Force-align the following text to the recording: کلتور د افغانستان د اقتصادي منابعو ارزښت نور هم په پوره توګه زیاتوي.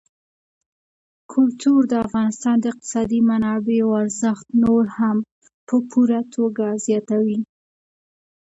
کلتور 1.31 1.79
د 1.87 1.93
افغانستان 2.05 2.55
د 2.59 2.65
اقتصادي 2.71 3.19
منابعو 3.29 3.89
ارزښت 4.01 4.45
نور 4.63 4.83
هم 4.97 5.17
په 5.67 5.75
پوره 5.91 6.19
توګه 6.35 6.65
زیاتوي. 6.85 7.39